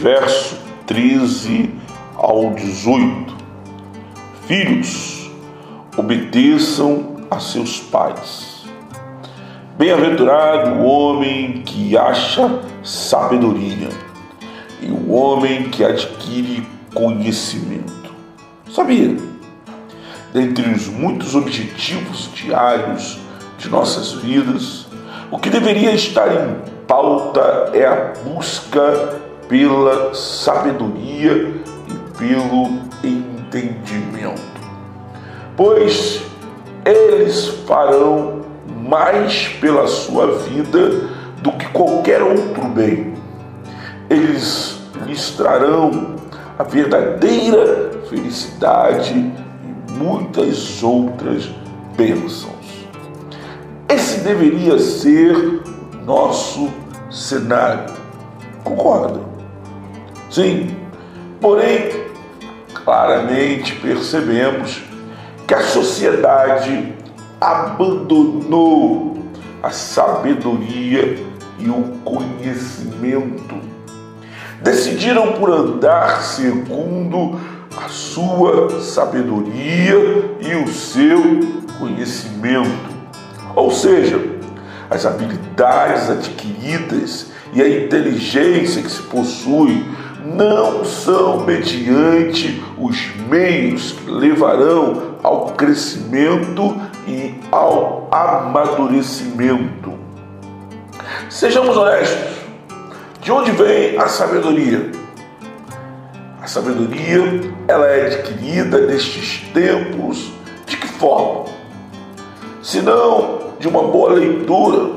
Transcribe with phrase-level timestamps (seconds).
[0.00, 0.56] verso
[0.86, 1.74] 13
[2.16, 3.36] ao 18.
[4.46, 5.30] Filhos,
[5.94, 8.64] obedeçam a seus pais.
[9.76, 13.90] Bem-aventurado o homem que acha sabedoria
[14.80, 18.10] e o homem que adquire conhecimento.
[18.72, 19.14] Sabia?
[20.32, 23.18] Dentre os muitos objetivos diários
[23.58, 24.86] de nossas vidas,
[25.30, 26.56] o que deveria estar em
[26.86, 29.19] pauta é a busca
[29.50, 32.68] pela sabedoria e pelo
[33.02, 34.40] entendimento.
[35.56, 36.22] Pois
[36.84, 38.42] eles farão
[38.88, 41.10] mais pela sua vida
[41.42, 43.14] do que qualquer outro bem.
[44.08, 46.14] Eles lhes trarão
[46.56, 51.50] a verdadeira felicidade e muitas outras
[51.96, 52.86] bênçãos.
[53.88, 55.60] Esse deveria ser
[56.06, 56.70] nosso
[57.10, 57.92] cenário.
[58.62, 59.29] Concorda?
[60.30, 60.76] Sim.
[61.40, 61.90] Porém,
[62.72, 64.82] claramente percebemos
[65.46, 66.94] que a sociedade
[67.40, 69.18] abandonou
[69.60, 71.18] a sabedoria
[71.58, 73.58] e o conhecimento.
[74.62, 77.40] Decidiram por andar segundo
[77.76, 81.22] a sua sabedoria e o seu
[81.78, 82.90] conhecimento.
[83.56, 84.20] Ou seja,
[84.88, 89.84] as habilidades adquiridas e a inteligência que se possui
[90.24, 96.76] não são mediante os meios que levarão ao crescimento
[97.06, 99.92] e ao amadurecimento.
[101.28, 102.40] Sejamos honestos.
[103.20, 104.90] De onde vem a sabedoria?
[106.40, 110.32] A sabedoria ela é adquirida nestes tempos
[110.66, 111.44] de que forma?
[112.62, 114.90] Se não de uma boa leitura,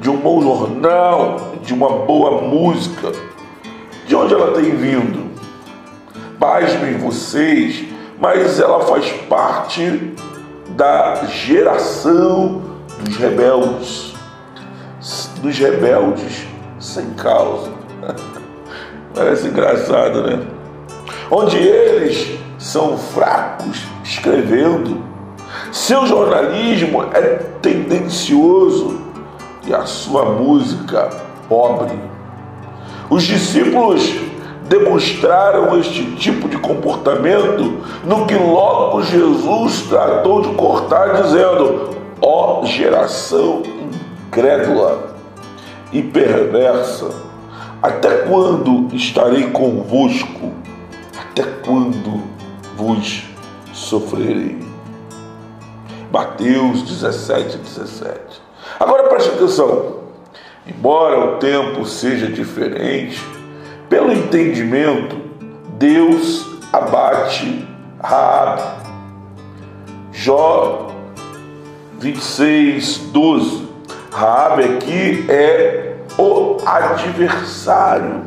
[0.00, 3.12] de um bom jornal, de uma boa música,
[4.06, 5.30] de onde ela tem vindo?
[6.38, 7.84] Pasmem vocês,
[8.18, 10.14] mas ela faz parte
[10.70, 12.62] da geração
[13.00, 14.14] dos rebeldes,
[15.42, 16.46] dos rebeldes
[16.78, 17.70] sem causa.
[19.14, 20.46] Parece engraçado, né?
[21.30, 25.02] Onde eles são fracos escrevendo,
[25.72, 27.20] seu jornalismo é
[27.60, 29.00] tendencioso
[29.66, 31.08] e a sua música
[31.48, 32.15] pobre.
[33.08, 34.14] Os discípulos
[34.68, 41.90] demonstraram este tipo de comportamento no que logo Jesus tratou de cortar, dizendo:
[42.20, 43.62] Ó oh, geração
[44.26, 45.14] incrédula
[45.92, 47.10] e perversa,
[47.82, 50.52] até quando estarei convosco?
[51.18, 52.22] Até quando
[52.76, 53.24] vos
[53.72, 54.58] sofrerei?
[56.10, 58.18] Mateus 17, 17.
[58.80, 59.95] Agora preste atenção.
[60.66, 63.22] Embora o tempo seja diferente,
[63.88, 65.16] pelo entendimento,
[65.78, 67.66] Deus abate
[68.02, 68.62] Raab.
[70.12, 70.88] Jó
[72.00, 73.68] 26, 12.
[74.10, 78.22] Raab aqui é o adversário.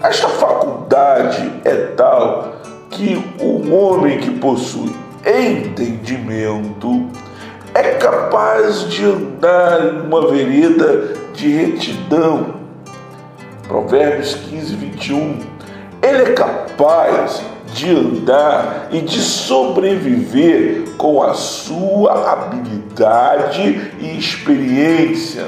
[0.00, 2.56] Esta faculdade é tal
[2.90, 4.94] que o homem que possui
[5.24, 7.08] entendimento
[7.74, 12.62] é capaz de andar em uma vereda de retidão.
[13.66, 15.38] Provérbios 15, 21.
[16.02, 25.46] Ele é capaz de andar e de sobreviver com a sua habilidade e experiência,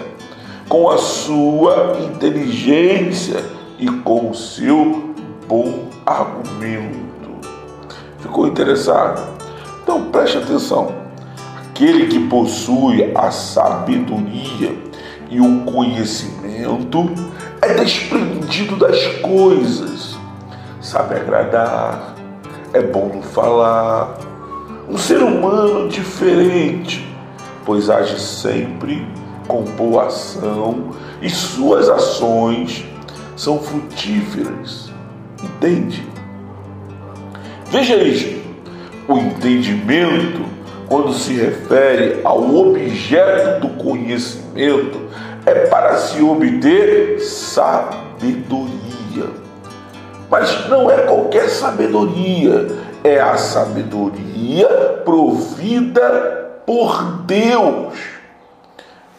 [0.68, 3.44] com a sua inteligência
[3.78, 5.14] e com o seu
[5.46, 7.04] bom argumento.
[8.20, 9.22] Ficou interessado?
[9.82, 11.03] Então preste atenção.
[11.74, 14.72] Aquele que possui a sabedoria
[15.28, 17.10] e o conhecimento
[17.60, 20.16] é desprendido das coisas,
[20.80, 22.14] sabe agradar,
[22.72, 24.16] é bom no falar,
[24.88, 27.04] um ser humano diferente,
[27.66, 29.04] pois age sempre
[29.48, 32.86] com boa ação e suas ações
[33.36, 34.92] são frutíferas.
[35.42, 36.06] Entende?
[37.68, 38.40] Veja isto:
[39.08, 40.53] o entendimento
[40.94, 45.00] quando se refere ao objeto do conhecimento,
[45.44, 48.70] é para se obter sabedoria.
[50.30, 52.68] Mas não é qualquer sabedoria,
[53.02, 54.68] é a sabedoria
[55.04, 57.94] provida por Deus.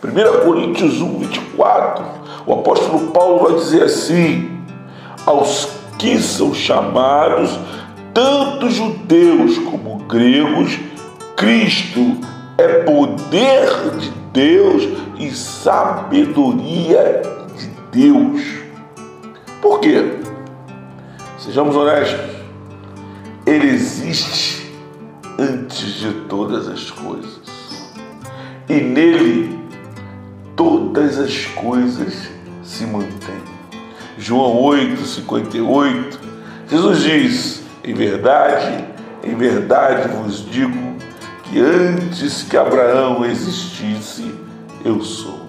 [0.01, 2.05] 1 Coríntios 1, 24,
[2.47, 4.61] o apóstolo Paulo vai dizer assim:
[5.25, 5.67] aos
[5.97, 7.59] que são chamados,
[8.13, 10.79] tanto judeus como gregos,
[11.35, 12.17] Cristo
[12.57, 13.67] é poder
[13.99, 14.83] de Deus
[15.19, 17.21] e sabedoria
[17.57, 18.41] de Deus.
[19.61, 20.17] Por quê?
[21.37, 22.35] Sejamos honestos.
[23.45, 24.71] Ele existe
[25.37, 27.41] antes de todas as coisas.
[28.69, 29.59] E nele
[30.55, 32.29] todas as coisas
[32.63, 33.43] se mantêm.
[34.17, 36.19] João 8, 58,
[36.69, 38.85] Jesus diz: Em verdade,
[39.23, 40.94] em verdade vos digo
[41.55, 44.29] que antes que Abraão existisse,
[44.83, 45.39] eu sou.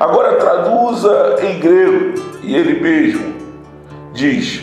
[0.00, 3.32] Agora traduza em grego, e ele mesmo
[4.12, 4.62] diz: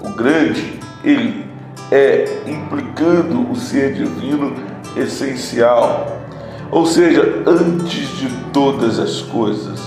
[0.00, 1.44] o grande, ele
[1.90, 4.54] é implicando o ser divino
[4.96, 6.16] essencial.
[6.70, 9.80] Ou seja, antes de todas as coisas,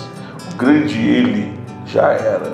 [0.51, 2.51] o grande ele já era,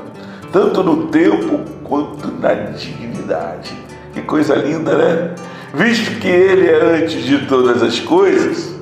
[0.51, 3.73] tanto no tempo quanto na dignidade.
[4.13, 5.35] Que coisa linda, né?
[5.73, 8.75] Visto que ele é antes de todas as coisas,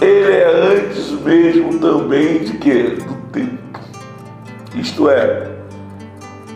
[0.00, 2.82] ele é antes mesmo também de que?
[2.82, 3.80] Do tempo.
[4.76, 5.50] Isto é,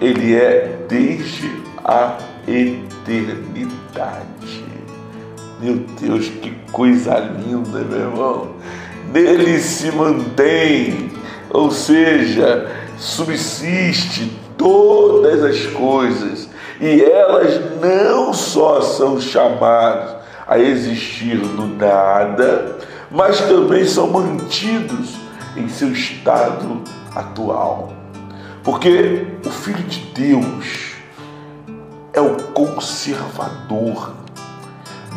[0.00, 1.50] ele é desde
[1.84, 2.16] a
[2.46, 3.64] eternidade.
[5.60, 8.54] Meu Deus, que coisa linda, meu irmão.
[9.12, 11.10] Nele se mantém,
[11.50, 16.48] ou seja, subsiste todas as coisas,
[16.80, 20.16] e elas não só são chamadas
[20.46, 22.78] a existir no nada,
[23.10, 25.16] mas também são mantidos
[25.56, 26.82] em seu estado
[27.14, 27.92] atual.
[28.62, 30.94] Porque o Filho de Deus
[32.12, 34.14] é o conservador,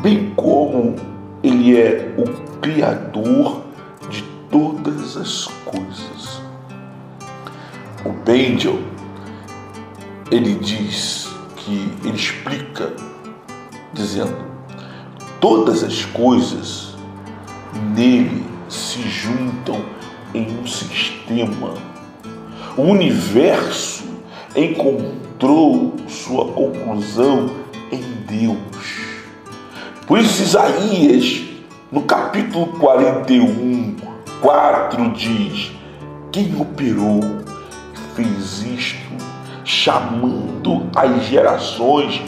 [0.02, 0.96] bem como
[1.44, 3.62] ele é o criador
[4.10, 6.42] de todas as coisas.
[8.06, 8.80] O Bendel,
[10.32, 11.27] ele diz
[11.68, 12.94] que ele explica
[13.94, 14.38] dizendo:
[15.42, 16.96] todas as coisas
[17.94, 19.84] nele se juntam
[20.34, 21.98] em um sistema
[22.78, 24.06] o universo
[24.56, 27.50] encontrou sua conclusão
[27.92, 28.58] em Deus.
[30.06, 31.42] Por isso, Isaías,
[31.92, 33.96] no capítulo 41,
[34.42, 35.72] 4, diz:
[36.32, 37.20] Quem operou
[38.16, 39.12] fez isto,
[39.68, 42.22] chamando as gerações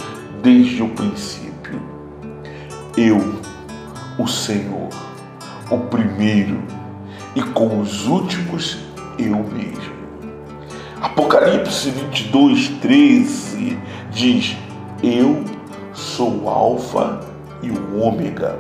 [0.44, 1.82] desde o princípio?
[2.98, 3.40] Eu,
[4.18, 4.90] o Senhor,
[5.72, 6.62] o primeiro,
[7.34, 8.78] e com os últimos
[9.18, 10.00] eu mesmo.
[11.02, 13.80] Apocalipse 22, 13
[14.12, 14.58] diz:
[15.02, 15.46] Eu
[15.94, 17.22] sou o Alfa
[17.64, 18.60] e o Ômega,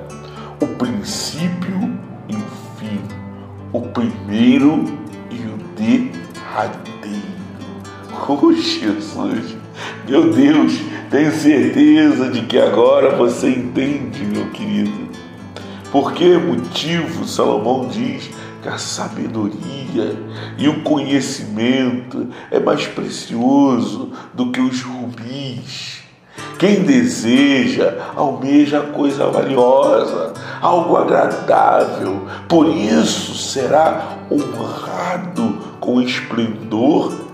[0.62, 2.00] o princípio
[2.30, 2.48] e o
[2.78, 3.02] fim,
[3.74, 4.86] o primeiro
[5.30, 7.38] e o derradeiro.
[8.56, 9.56] Jesus,
[10.07, 10.80] meu Deus,
[11.10, 15.10] tenho certeza de que agora você entende, meu querido.
[15.92, 18.30] Por que motivo Salomão diz
[18.62, 20.16] que a sabedoria
[20.57, 26.00] e o conhecimento é mais precioso do que os rubis.
[26.57, 37.29] Quem deseja almeja coisa valiosa, algo agradável, por isso será honrado com esplendor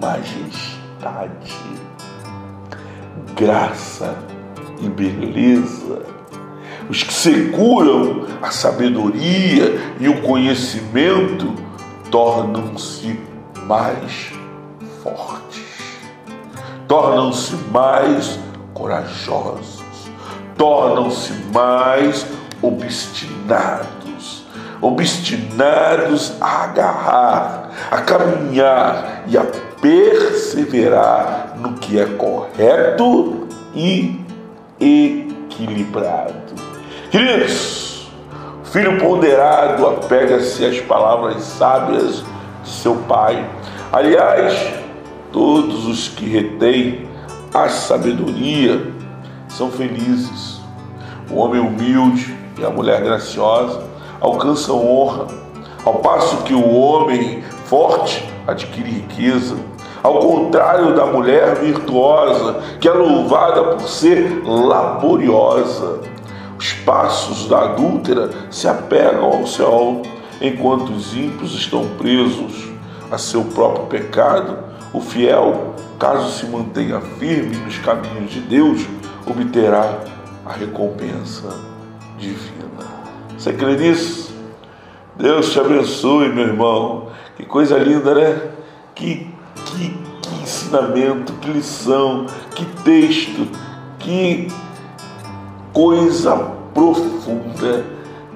[0.00, 1.54] majestade,
[3.34, 4.16] graça
[4.80, 6.02] e beleza.
[6.88, 11.54] Os que seguram a sabedoria e o conhecimento
[12.10, 13.20] tornam-se
[13.66, 14.32] mais
[15.02, 15.98] fortes,
[16.86, 18.38] tornam-se mais
[18.72, 19.82] corajosos,
[20.56, 22.26] tornam-se mais
[22.62, 24.46] obstinados,
[24.80, 29.44] obstinados a agarrar, a caminhar e a
[29.80, 34.20] perseverar no que é correto e
[34.80, 36.54] equilibrado.
[37.10, 38.10] Queridos,
[38.64, 42.24] filho ponderado apega-se às palavras sábias
[42.62, 43.48] de seu pai.
[43.92, 44.74] Aliás,
[45.32, 47.08] todos os que retêm
[47.54, 48.92] a sabedoria
[49.48, 50.60] são felizes.
[51.30, 53.82] O homem humilde e a mulher graciosa
[54.20, 55.26] alcançam honra,
[55.84, 59.56] ao passo que o homem forte adquire riqueza.
[60.02, 66.00] Ao contrário da mulher virtuosa, que é louvada por ser laboriosa.
[66.58, 70.02] Os passos da adúltera se apegam ao céu,
[70.40, 72.68] enquanto os ímpios estão presos
[73.10, 74.58] a seu próprio pecado.
[74.92, 78.86] O fiel, caso se mantenha firme nos caminhos de Deus,
[79.26, 79.98] obterá
[80.46, 81.54] a recompensa
[82.16, 82.68] divina.
[83.36, 84.34] Você crê nisso?
[85.16, 87.07] Deus te abençoe, meu irmão.
[87.38, 88.50] Que coisa linda, né?
[88.96, 89.28] Que,
[89.64, 93.46] que, que ensinamento, que lição, que texto,
[94.00, 94.48] que
[95.72, 96.34] coisa
[96.74, 97.84] profunda.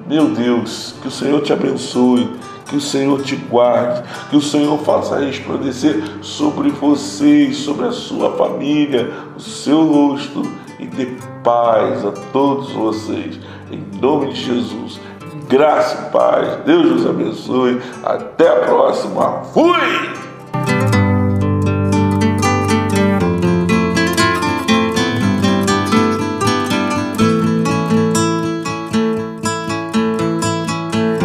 [0.07, 2.29] Meu Deus, que o Senhor te abençoe,
[2.69, 8.37] que o Senhor te guarde, que o Senhor faça resplandecer sobre você sobre a sua
[8.37, 11.07] família o seu rosto e dê
[11.43, 13.37] paz a todos vocês.
[13.69, 14.99] Em nome de Jesus.
[15.47, 16.57] Graça e paz.
[16.65, 17.81] Deus nos abençoe.
[18.03, 19.43] Até a próxima.
[19.53, 20.22] Fui!